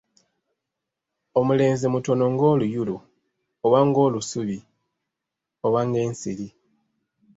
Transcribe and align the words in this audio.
Omulenzi 1.39 1.87
mutono 1.93 2.23
ng'oluyulu 2.33 2.95
oba 3.65 3.79
ng'olusubi 3.87 4.57
oba 5.65 5.79
ng'ensiri 5.87 6.47